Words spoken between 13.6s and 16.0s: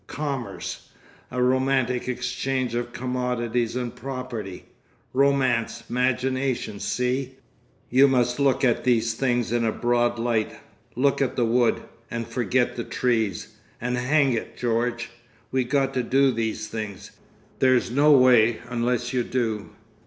And hang it, George! we got